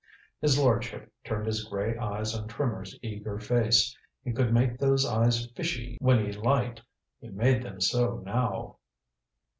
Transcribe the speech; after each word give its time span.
His 0.39 0.57
lordship 0.57 1.13
turned 1.23 1.45
his 1.45 1.63
gray 1.65 1.95
eyes 1.95 2.33
on 2.35 2.47
Trimmer's 2.47 2.97
eager 3.03 3.37
face. 3.37 3.95
He 4.23 4.33
could 4.33 4.51
make 4.51 4.79
those 4.79 5.05
eyes 5.05 5.45
fishy 5.51 5.99
when 6.01 6.25
he 6.25 6.31
liked 6.31 6.81
he 7.19 7.29
made 7.29 7.61
them 7.61 7.79
so 7.79 8.17
now. 8.25 8.77